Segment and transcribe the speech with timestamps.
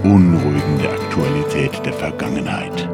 [0.00, 2.88] Die beunruhigende Aktualität der Vergangenheit.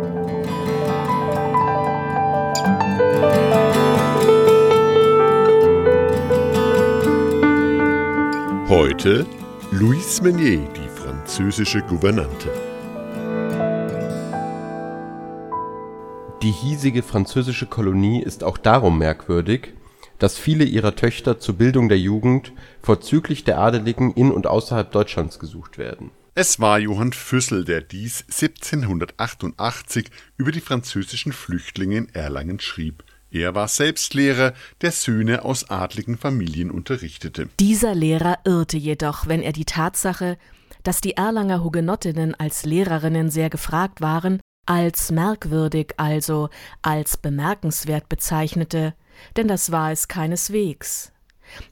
[8.69, 9.25] Heute
[9.71, 12.51] Louise Meunier, die französische Gouvernante.
[16.43, 19.75] Die hiesige französische Kolonie ist auch darum merkwürdig,
[20.19, 22.53] dass viele ihrer Töchter zur Bildung der Jugend
[22.83, 26.11] vorzüglich der Adeligen in und außerhalb Deutschlands gesucht werden.
[26.39, 33.05] Es war Johann Füssel, der dies 1788 über die französischen Flüchtlinge in Erlangen schrieb.
[33.31, 34.53] Er war selbst Lehrer,
[34.83, 37.49] der Söhne aus adligen Familien unterrichtete.
[37.59, 40.37] Dieser Lehrer irrte jedoch, wenn er die Tatsache,
[40.83, 46.51] dass die Erlanger Hugenottinnen als Lehrerinnen sehr gefragt waren, als merkwürdig, also
[46.83, 48.93] als bemerkenswert bezeichnete,
[49.39, 51.13] denn das war es keineswegs.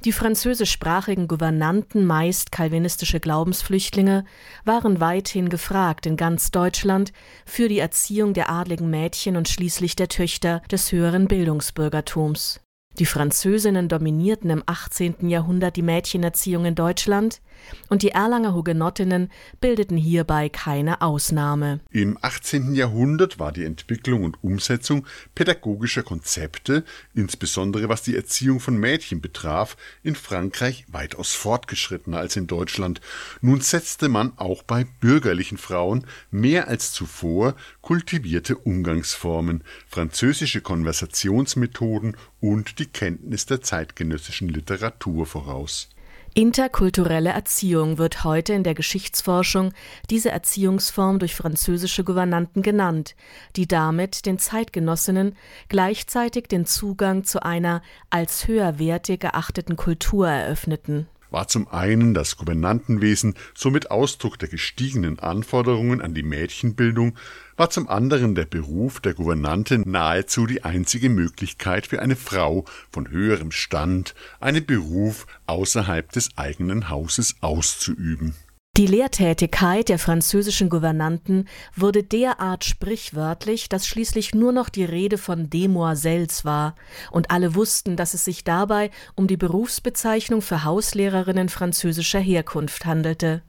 [0.04, 4.24] Die französischsprachigen Gouvernanten, meist calvinistische Glaubensflüchtlinge,
[4.64, 7.12] waren weithin gefragt in ganz Deutschland
[7.44, 12.63] für die Erziehung der adligen Mädchen und schließlich der Töchter des höheren Bildungsbürgertums.
[12.98, 15.28] Die Französinnen dominierten im 18.
[15.28, 17.40] Jahrhundert die Mädchenerziehung in Deutschland
[17.88, 21.80] und die Erlanger Hugenottinnen bildeten hierbei keine Ausnahme.
[21.90, 22.74] Im 18.
[22.74, 29.76] Jahrhundert war die Entwicklung und Umsetzung pädagogischer Konzepte, insbesondere was die Erziehung von Mädchen betraf,
[30.02, 33.00] in Frankreich weitaus fortgeschrittener als in Deutschland.
[33.40, 42.78] Nun setzte man auch bei bürgerlichen Frauen mehr als zuvor kultivierte Umgangsformen, französische Konversationsmethoden und
[42.78, 45.88] die Kenntnis der zeitgenössischen Literatur voraus.
[46.34, 49.72] Interkulturelle Erziehung wird heute in der Geschichtsforschung
[50.10, 53.14] diese Erziehungsform durch französische Gouvernanten genannt,
[53.56, 55.36] die damit den Zeitgenossinnen
[55.70, 63.34] gleichzeitig den Zugang zu einer als höherwertig erachteten Kultur eröffneten war zum einen das Gouvernantenwesen
[63.54, 67.16] somit Ausdruck der gestiegenen Anforderungen an die Mädchenbildung,
[67.56, 73.10] war zum anderen der Beruf der Gouvernante nahezu die einzige Möglichkeit für eine Frau von
[73.10, 78.36] höherem Stand, einen Beruf außerhalb des eigenen Hauses auszuüben
[78.76, 85.48] die Lehrtätigkeit der französischen Gouvernanten wurde derart sprichwörtlich, dass schließlich nur noch die Rede von
[85.48, 86.74] Demoiselles war,
[87.12, 93.42] und alle wussten, dass es sich dabei um die Berufsbezeichnung für Hauslehrerinnen französischer Herkunft handelte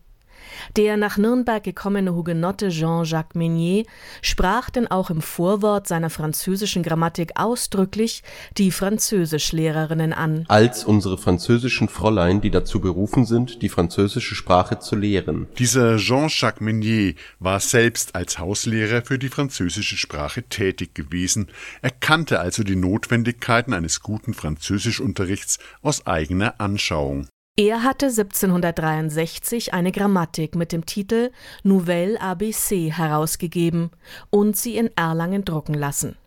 [0.78, 3.86] der nach Nürnberg gekommene Hugenotte Jean-Jacques Meunier
[4.22, 8.24] sprach denn auch im Vorwort seiner französischen Grammatik ausdrücklich
[8.58, 10.46] die Französischlehrerinnen an.
[10.48, 15.48] Als unsere französischen Fräulein, die dazu berufen sind, die französische Sprache zu lehren.
[15.58, 21.48] Dieser Jean-Jacques Meunier war selbst als Hauslehrer für die französische Sprache tätig gewesen.
[21.82, 27.28] Er kannte also die Notwendigkeiten eines guten Französischunterrichts aus eigener Anschauung.
[27.58, 31.32] Er hatte 1763 eine Grammatik mit dem Titel
[31.64, 33.92] Nouvelle ABC herausgegeben
[34.30, 36.18] und sie in Erlangen drucken lassen.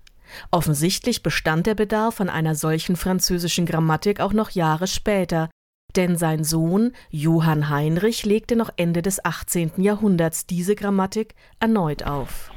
[0.51, 5.51] Offensichtlich bestand der Bedarf an einer solchen französischen Grammatik auch noch Jahre später,
[5.97, 9.73] denn sein Sohn Johann Heinrich legte noch Ende des 18.
[9.77, 12.51] Jahrhunderts diese Grammatik erneut auf.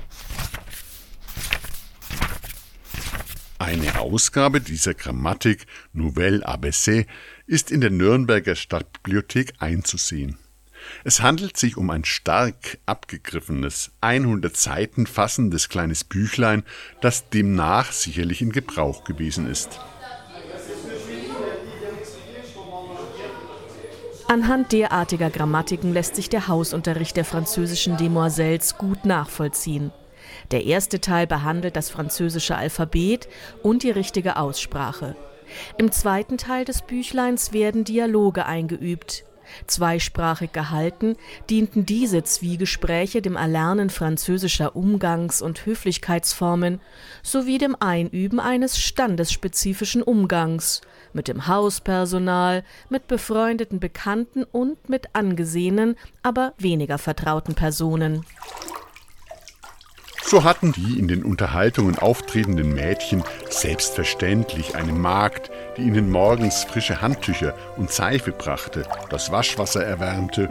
[3.61, 7.05] Eine Ausgabe dieser Grammatik Nouvelle ABC
[7.51, 10.37] ist in der Nürnberger Stadtbibliothek einzusehen.
[11.03, 16.63] Es handelt sich um ein stark abgegriffenes, 100 Seiten fassendes kleines Büchlein,
[17.01, 19.81] das demnach sicherlich in Gebrauch gewesen ist.
[24.29, 29.91] Anhand derartiger Grammatiken lässt sich der Hausunterricht der französischen Demoiselles gut nachvollziehen.
[30.51, 33.27] Der erste Teil behandelt das französische Alphabet
[33.61, 35.17] und die richtige Aussprache.
[35.77, 39.25] Im zweiten Teil des Büchleins werden Dialoge eingeübt.
[39.67, 41.17] Zweisprachig gehalten,
[41.49, 46.79] dienten diese Zwiegespräche dem Erlernen französischer Umgangs- und Höflichkeitsformen
[47.23, 50.81] sowie dem Einüben eines standesspezifischen Umgangs
[51.13, 58.25] mit dem Hauspersonal, mit befreundeten Bekannten und mit angesehenen, aber weniger vertrauten Personen.
[60.31, 67.01] So hatten die in den Unterhaltungen auftretenden Mädchen selbstverständlich eine Magd, die ihnen morgens frische
[67.01, 70.47] Handtücher und Seife brachte, das Waschwasser erwärmte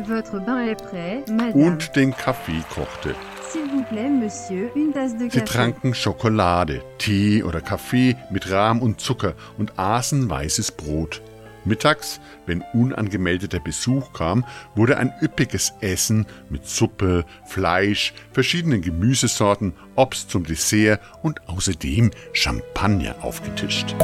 [1.54, 3.14] und den Kaffee kochte.
[5.30, 11.22] Sie tranken Schokolade, Tee oder Kaffee mit Rahm und Zucker und aßen weißes Brot.
[11.64, 20.30] Mittags, wenn unangemeldeter Besuch kam, wurde ein üppiges Essen mit Suppe, Fleisch, verschiedenen Gemüsesorten, Obst
[20.30, 23.94] zum Dessert und außerdem Champagner aufgetischt.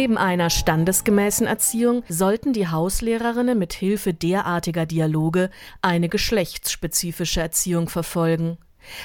[0.00, 5.50] Neben einer standesgemäßen Erziehung sollten die Hauslehrerinnen mit Hilfe derartiger Dialoge
[5.82, 8.56] eine geschlechtsspezifische Erziehung verfolgen.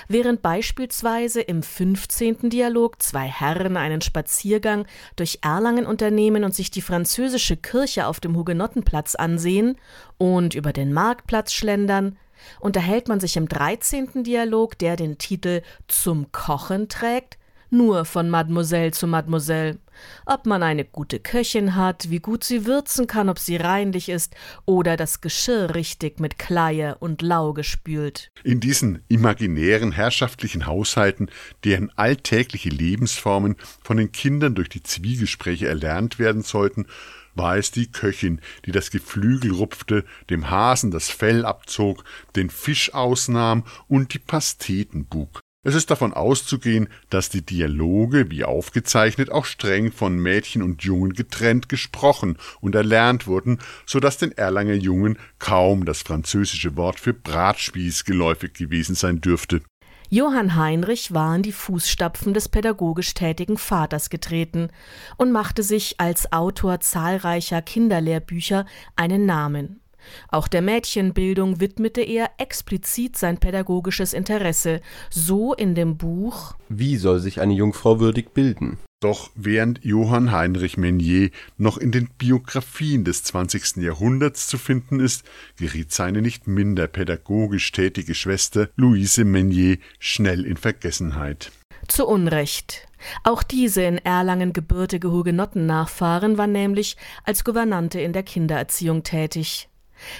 [0.08, 2.50] Während beispielsweise im 15.
[2.50, 4.88] Dialog zwei Herren einen Spaziergang
[5.18, 9.78] durch Erlangen unternehmen und sich die französische Kirche auf dem Hugenottenplatz ansehen
[10.18, 12.18] und über den Marktplatz schlendern,
[12.62, 14.24] unterhält man sich im 13.
[14.24, 17.38] Dialog, der den Titel Zum Kochen trägt,
[17.76, 19.80] nur von Mademoiselle zu Mademoiselle.
[20.26, 24.36] Ob man eine gute Köchin hat, wie gut sie würzen kann, ob sie reinlich ist
[24.66, 28.32] oder das Geschirr richtig mit Kleie und Lauge spült.
[28.44, 31.30] In diesen imaginären herrschaftlichen Haushalten,
[31.64, 36.88] deren alltägliche Lebensformen von den Kindern durch die Zwiegespräche erlernt werden sollten,
[37.36, 42.04] war es die Köchin, die das Geflügel rupfte, dem Hasen das Fell abzog,
[42.36, 45.45] den Fisch ausnahm und die Pasteten bug.
[45.68, 51.14] Es ist davon auszugehen, dass die Dialoge, wie aufgezeichnet, auch streng von Mädchen und Jungen
[51.14, 57.16] getrennt gesprochen und erlernt wurden, so dass den Erlanger Jungen kaum das französische Wort für
[57.16, 59.64] Bratspieß geläufig gewesen sein dürfte.
[60.12, 64.70] Johann Heinrich war in die Fußstapfen des pädagogisch tätigen Vaters getreten
[65.18, 69.82] und machte sich als Autor zahlreicher Kinderlehrbücher einen Namen.
[70.30, 77.20] Auch der Mädchenbildung widmete er explizit sein pädagogisches Interesse, so in dem Buch Wie soll
[77.20, 78.78] sich eine Jungfrau würdig bilden?
[79.02, 83.78] Doch während Johann Heinrich Menier noch in den Biografien des 20.
[83.78, 85.26] Jahrhunderts zu finden ist,
[85.58, 91.52] geriet seine nicht minder pädagogisch tätige Schwester Louise Menier schnell in Vergessenheit.
[91.88, 92.88] Zu Unrecht.
[93.24, 99.70] Auch diese in Erlangen gebürtige Hugenottennachfahren war nämlich als Gouvernante in der Kindererziehung tätig.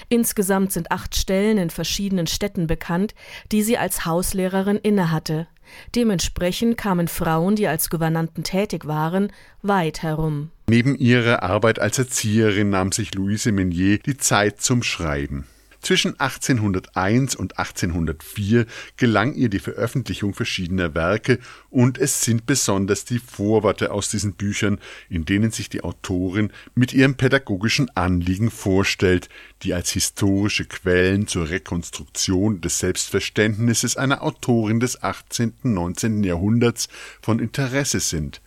[0.08, 3.14] Insgesamt sind acht Stellen in verschiedenen Städten bekannt,
[3.52, 5.46] die sie als Hauslehrerin innehatte.
[5.94, 9.32] Dementsprechend kamen Frauen, die als Gouvernanten tätig waren,
[9.62, 10.50] weit herum.
[10.68, 15.46] Neben ihrer Arbeit als Erzieherin nahm sich Louise Meunier die Zeit zum Schreiben.
[15.86, 18.66] Zwischen 1801 und 1804
[18.96, 21.38] gelang ihr die Veröffentlichung verschiedener Werke
[21.70, 26.92] und es sind besonders die Vorworte aus diesen Büchern, in denen sich die Autorin mit
[26.92, 29.28] ihrem pädagogischen Anliegen vorstellt,
[29.62, 35.52] die als historische Quellen zur Rekonstruktion des Selbstverständnisses einer Autorin des 18.
[35.62, 36.24] und 19.
[36.24, 36.88] Jahrhunderts
[37.22, 38.42] von Interesse sind.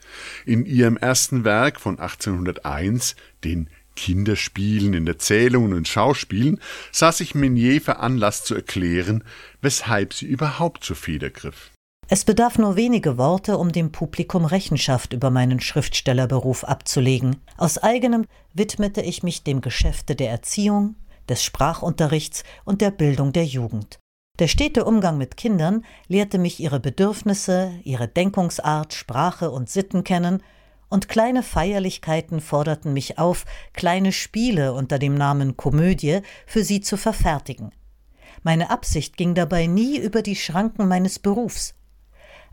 [0.45, 3.15] In ihrem ersten Werk von 1801,
[3.45, 3.69] den
[3.99, 6.61] Kinderspielen, in Erzählungen und Schauspielen
[6.93, 9.25] sah sich Meunier veranlasst zu erklären,
[9.61, 11.71] weshalb sie überhaupt zur Feder griff.
[12.07, 17.35] Es bedarf nur wenige Worte, um dem Publikum Rechenschaft über meinen Schriftstellerberuf abzulegen.
[17.57, 20.95] Aus eigenem widmete ich mich dem Geschäfte der Erziehung,
[21.27, 23.99] des Sprachunterrichts und der Bildung der Jugend.
[24.39, 30.41] Der stete Umgang mit Kindern lehrte mich ihre Bedürfnisse, ihre Denkungsart, Sprache und Sitten kennen
[30.89, 36.97] und kleine Feierlichkeiten forderten mich auf, kleine Spiele unter dem Namen Komödie für sie zu
[36.97, 37.71] verfertigen.
[38.43, 41.75] Meine Absicht ging dabei nie über die Schranken meines Berufs.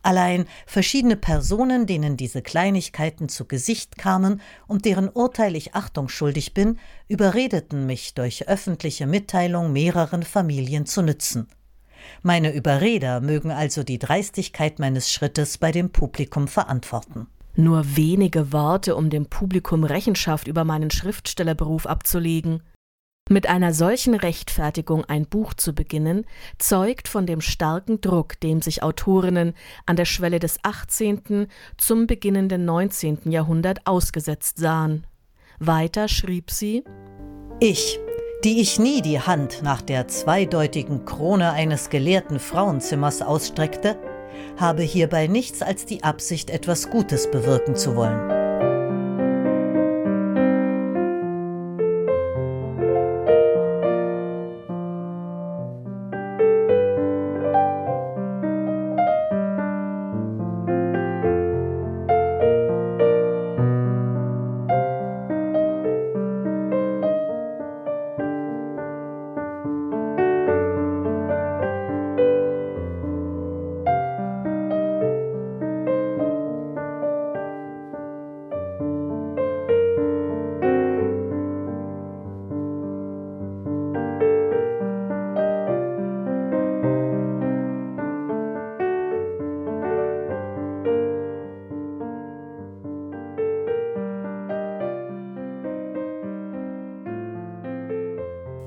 [0.02, 6.54] Allein verschiedene Personen, denen diese Kleinigkeiten zu Gesicht kamen und deren Urteil ich Achtung schuldig
[6.54, 6.78] bin,
[7.08, 11.48] überredeten mich durch öffentliche Mitteilung mehreren Familien zu nützen.
[12.22, 17.26] Meine Überreder mögen also die Dreistigkeit meines Schrittes bei dem Publikum verantworten.
[17.56, 22.62] Nur wenige Worte, um dem Publikum Rechenschaft über meinen Schriftstellerberuf abzulegen.
[23.28, 26.26] Mit einer solchen Rechtfertigung ein Buch zu beginnen,
[26.58, 31.48] zeugt von dem starken Druck, dem sich Autorinnen an der Schwelle des 18.
[31.76, 33.30] zum beginnenden 19.
[33.30, 35.06] Jahrhundert ausgesetzt sahen.
[35.58, 36.84] Weiter schrieb sie
[37.58, 37.98] Ich,
[38.44, 43.98] die ich nie die Hand nach der zweideutigen Krone eines gelehrten Frauenzimmers ausstreckte,
[44.56, 48.35] habe hierbei nichts als die Absicht, etwas Gutes bewirken zu wollen.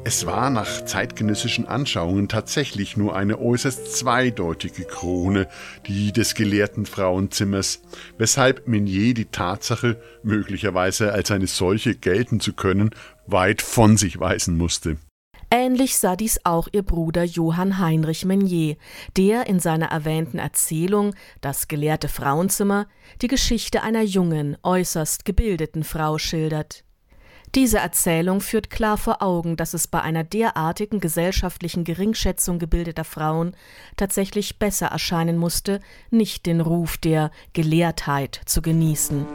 [0.09, 5.47] Es war nach zeitgenössischen Anschauungen tatsächlich nur eine äußerst zweideutige Krone,
[5.85, 7.83] die des gelehrten Frauenzimmers,
[8.17, 12.89] weshalb Menier die Tatsache, möglicherweise als eine solche gelten zu können,
[13.27, 14.97] weit von sich weisen musste.
[15.51, 18.77] Ähnlich sah dies auch ihr Bruder Johann Heinrich Menier,
[19.15, 22.87] der in seiner erwähnten Erzählung Das gelehrte Frauenzimmer
[23.21, 26.83] die Geschichte einer jungen, äußerst gebildeten Frau schildert.
[27.55, 33.55] Diese Erzählung führt klar vor Augen, dass es bei einer derartigen gesellschaftlichen Geringschätzung gebildeter Frauen
[33.97, 35.79] tatsächlich besser erscheinen musste,
[36.11, 39.25] nicht den Ruf der Gelehrtheit zu genießen.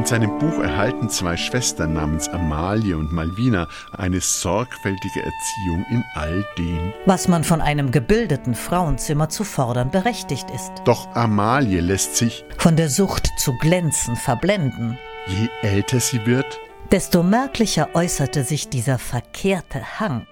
[0.00, 6.42] In seinem Buch erhalten zwei Schwestern namens Amalie und Malvina eine sorgfältige Erziehung in all
[6.56, 10.72] dem, was man von einem gebildeten Frauenzimmer zu fordern berechtigt ist.
[10.86, 14.96] Doch Amalie lässt sich von der Sucht zu glänzen verblenden.
[15.26, 16.58] Je älter sie wird,
[16.90, 20.26] desto merklicher äußerte sich dieser verkehrte Hang.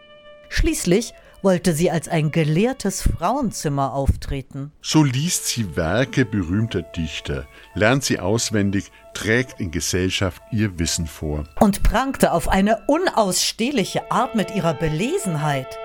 [0.48, 4.72] Schließlich wollte sie als ein gelehrtes Frauenzimmer auftreten.
[4.82, 11.44] So liest sie Werke berühmter Dichter, lernt sie auswendig, trägt in Gesellschaft ihr Wissen vor.
[11.60, 15.78] Und prangte auf eine unausstehliche Art mit ihrer Belesenheit.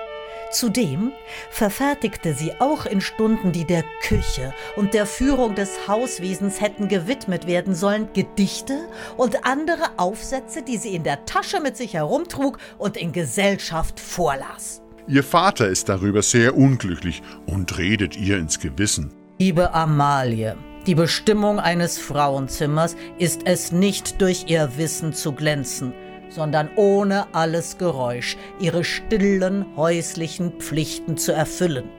[0.54, 1.10] Zudem
[1.50, 7.48] verfertigte sie auch in Stunden, die der Küche und der Führung des Hauswesens hätten gewidmet
[7.48, 12.96] werden sollen, Gedichte und andere Aufsätze, die sie in der Tasche mit sich herumtrug und
[12.96, 14.83] in Gesellschaft vorlas.
[15.06, 19.12] Ihr Vater ist darüber sehr unglücklich und redet ihr ins Gewissen.
[19.38, 20.56] Liebe Amalie,
[20.86, 25.92] die Bestimmung eines Frauenzimmers ist es nicht durch ihr Wissen zu glänzen,
[26.30, 31.90] sondern ohne alles Geräusch ihre stillen häuslichen Pflichten zu erfüllen.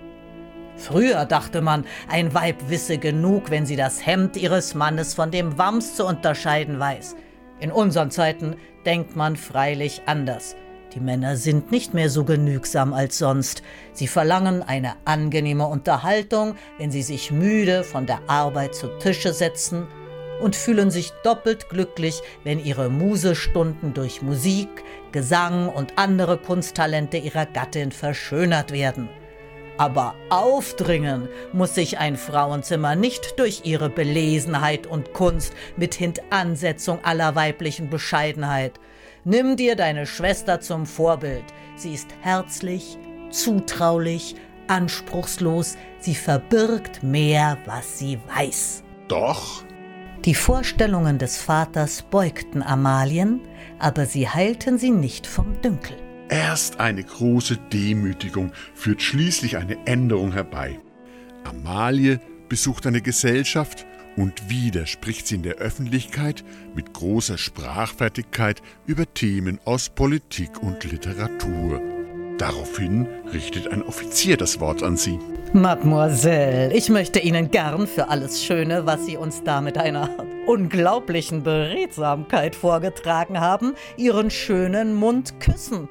[0.76, 5.60] Früher dachte man, ein Weib wisse genug, wenn sie das Hemd ihres Mannes von dem
[5.60, 7.16] Wams zu unterscheiden weiß.
[7.60, 10.56] In unseren Zeiten denkt man freilich anders.
[10.96, 13.64] Die Männer sind nicht mehr so genügsam als sonst.
[13.92, 19.88] Sie verlangen eine angenehme Unterhaltung, wenn sie sich müde von der Arbeit zu Tische setzen
[20.42, 24.70] und fühlen sich doppelt glücklich, wenn ihre Musestunden durch Musik,
[25.12, 29.10] Gesang und andere Kunsttalente ihrer Gattin verschönert werden.
[29.78, 37.36] Aber aufdringen muss sich ein Frauenzimmer nicht durch ihre Belesenheit und Kunst mit Hintansetzung aller
[37.36, 38.80] weiblichen Bescheidenheit,
[39.28, 41.46] Nimm dir deine Schwester zum Vorbild.
[41.76, 43.00] Sie ist herzlich,
[43.32, 44.36] zutraulich,
[44.68, 48.84] anspruchslos, sie verbirgt mehr, was sie weiß.
[49.08, 49.64] Doch.
[50.26, 53.42] Die Vorstellungen des Vaters beugten Amalien,
[53.80, 55.98] aber sie heilten sie nicht vom Dünkel.
[56.30, 60.80] Erst eine große Demütigung führt schließlich eine Änderung herbei.
[61.44, 66.44] Amalie besucht eine Gesellschaft, und wieder spricht sie in der Öffentlichkeit
[66.74, 71.82] mit großer Sprachfertigkeit über Themen aus Politik und Literatur.
[72.38, 75.20] Daraufhin richtet ein Offizier das Wort an sie.
[75.54, 80.10] Mademoiselle, ich möchte Ihnen gern für alles Schöne, was Sie uns da mit einer
[80.46, 85.88] unglaublichen Beredsamkeit vorgetragen haben, Ihren schönen Mund küssen.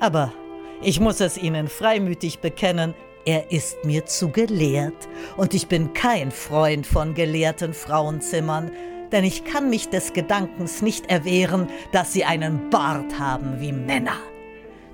[0.00, 0.34] Aber
[0.82, 6.30] ich muss es Ihnen freimütig bekennen, er ist mir zu gelehrt, und ich bin kein
[6.30, 8.70] Freund von gelehrten Frauenzimmern,
[9.12, 14.16] denn ich kann mich des Gedankens nicht erwehren, dass sie einen Bart haben wie Männer.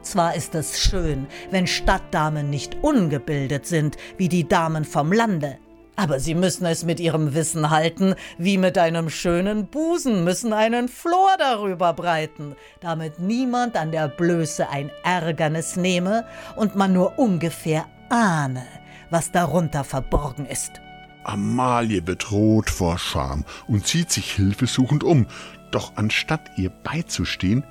[0.03, 5.59] Zwar ist es schön, wenn Stadtdamen nicht ungebildet sind wie die Damen vom Lande,
[5.97, 10.89] aber sie müssen es mit ihrem Wissen halten, wie mit einem schönen Busen, müssen einen
[10.89, 16.25] Flor darüber breiten, damit niemand an der Blöße ein Ärgernis nehme
[16.57, 18.67] und man nur ungefähr ahne,
[19.11, 20.81] was darunter verborgen ist.
[21.25, 25.27] Amalie wird rot vor Scham und zieht sich hilfesuchend um,
[25.71, 27.65] doch anstatt ihr beizustehen,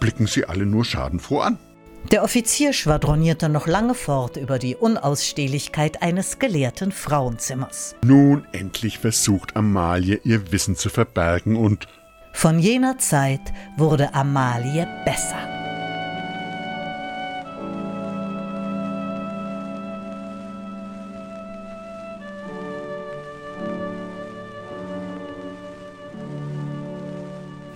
[0.00, 1.58] blicken sie alle nur schadenfroh an.
[2.12, 7.96] Der Offizier schwadronierte noch lange fort über die Unausstehlichkeit eines gelehrten Frauenzimmers.
[8.04, 11.88] Nun endlich versucht Amalie ihr Wissen zu verbergen und
[12.32, 13.40] von jener Zeit
[13.78, 15.53] wurde Amalie besser.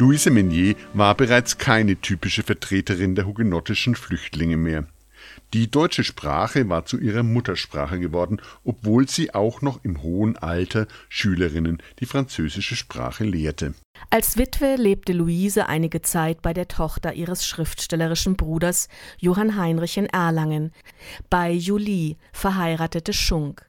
[0.01, 4.87] Louise Meunier war bereits keine typische Vertreterin der hugenottischen Flüchtlinge mehr.
[5.55, 10.87] Die deutsche Sprache war zu ihrer Muttersprache geworden, obwohl sie auch noch im hohen Alter
[11.09, 13.75] Schülerinnen die französische Sprache lehrte.
[14.11, 18.89] Als Witwe lebte Luise einige Zeit bei der Tochter ihres schriftstellerischen Bruders
[19.19, 20.71] Johann Heinrich in Erlangen,
[21.29, 23.69] bei Julie, verheiratete Schunk.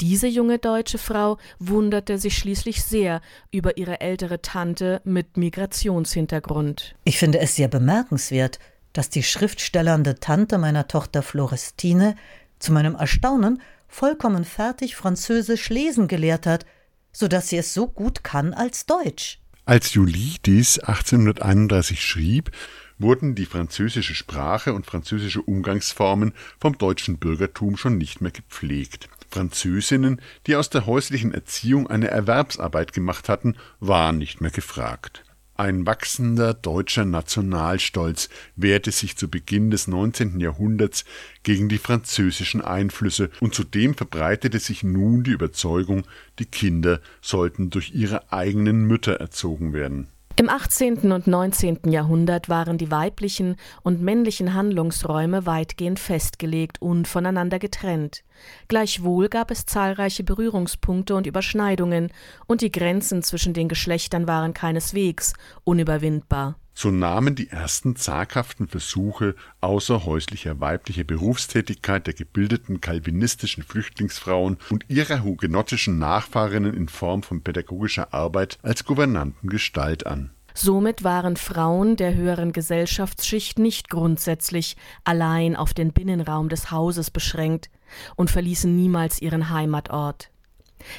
[0.00, 3.20] Diese junge deutsche Frau wunderte sich schließlich sehr
[3.50, 6.94] über ihre ältere Tante mit Migrationshintergrund.
[7.04, 8.58] Ich finde es sehr bemerkenswert,
[8.92, 12.16] dass die schriftstellernde Tante meiner Tochter Florestine
[12.58, 16.66] zu meinem Erstaunen vollkommen fertig Französisch lesen gelehrt hat,
[17.12, 19.40] so dass sie es so gut kann als Deutsch.
[19.64, 22.50] Als Julie dies 1831 schrieb,
[22.98, 29.08] wurden die französische Sprache und französische Umgangsformen vom deutschen Bürgertum schon nicht mehr gepflegt.
[29.28, 35.24] Französinnen, die aus der häuslichen Erziehung eine Erwerbsarbeit gemacht hatten, waren nicht mehr gefragt.
[35.54, 40.38] Ein wachsender deutscher Nationalstolz wehrte sich zu Beginn des 19.
[40.38, 41.04] Jahrhunderts
[41.42, 46.04] gegen die französischen Einflüsse und zudem verbreitete sich nun die Überzeugung,
[46.38, 50.08] die Kinder sollten durch ihre eigenen Mütter erzogen werden
[50.38, 51.10] im 18.
[51.10, 51.80] und 19.
[51.90, 58.22] Jahrhundert waren die weiblichen und männlichen Handlungsräume weitgehend festgelegt und voneinander getrennt.
[58.68, 62.12] Gleichwohl gab es zahlreiche Berührungspunkte und Überschneidungen,
[62.46, 65.32] und die Grenzen zwischen den Geschlechtern waren keineswegs
[65.64, 66.54] unüberwindbar.
[66.80, 75.24] So nahmen die ersten zaghaften Versuche außerhäuslicher weiblicher Berufstätigkeit der gebildeten calvinistischen Flüchtlingsfrauen und ihrer
[75.24, 80.30] hugenottischen Nachfahrinnen in Form von pädagogischer Arbeit als Gouvernanten Gestalt an.
[80.54, 87.70] Somit waren Frauen der höheren Gesellschaftsschicht nicht grundsätzlich allein auf den Binnenraum des Hauses beschränkt
[88.14, 90.30] und verließen niemals ihren Heimatort.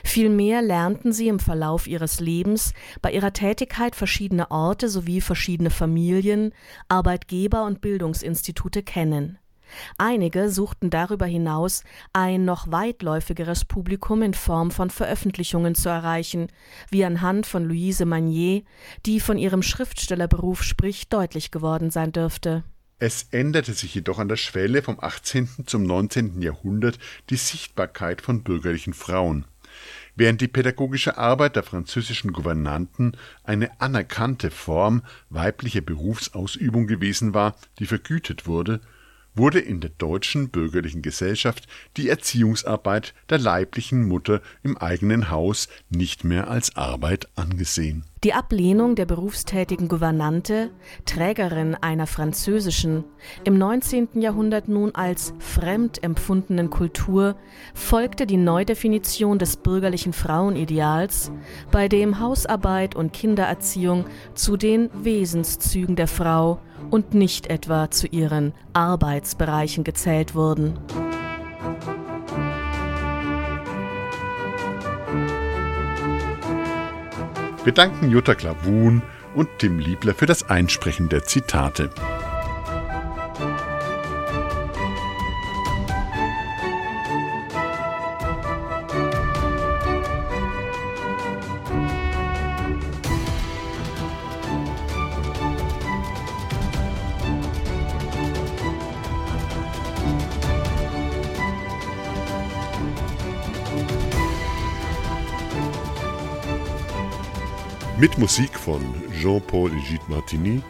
[0.04, 6.54] Vielmehr lernten sie im Verlauf ihres Lebens bei ihrer Tätigkeit verschiedene Orte sowie verschiedene Familien,
[6.88, 9.38] Arbeitgeber und Bildungsinstitute kennen.
[9.98, 16.48] Einige suchten darüber hinaus ein noch weitläufigeres Publikum in Form von Veröffentlichungen zu erreichen,
[16.90, 18.64] wie anhand von Louise Magnier,
[19.06, 22.64] die von ihrem Schriftstellerberuf spricht, deutlich geworden sein dürfte.
[23.02, 25.48] Es änderte sich jedoch an der Schwelle vom 18.
[25.66, 26.42] zum 19.
[26.42, 27.00] Jahrhundert
[27.30, 29.46] die Sichtbarkeit von bürgerlichen Frauen.
[30.20, 37.86] Während die pädagogische Arbeit der französischen Gouvernanten eine anerkannte Form weiblicher Berufsausübung gewesen war, die
[37.86, 38.82] vergütet wurde,
[39.40, 46.24] wurde in der deutschen bürgerlichen Gesellschaft die Erziehungsarbeit der leiblichen Mutter im eigenen Haus nicht
[46.24, 50.72] mehr als Arbeit angesehen die Ablehnung der berufstätigen Gouvernante,
[51.06, 53.06] Trägerin einer französischen,
[53.46, 54.10] im 19.
[54.16, 57.38] Jahrhundert nun als fremd empfundenen Kultur,
[57.74, 61.32] folgte die Neudefinition des bürgerlichen Frauenideals,
[61.72, 68.54] bei dem Hausarbeit und Kindererziehung zu den Wesenszügen der Frau und nicht etwa zu ihren
[68.74, 70.78] Arbeitsbereichen gezählt wurden.
[77.64, 79.02] Wir danken Jutta Klavun
[79.36, 81.90] und Tim Liebler für das Einsprechen der Zitate.
[108.00, 108.82] Mit Musik von
[109.22, 110.62] Jean-Paul Egide Martini,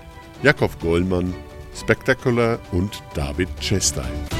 [0.41, 1.31] Jakob Gollmann,
[1.75, 4.38] Spectacular und David Chastain.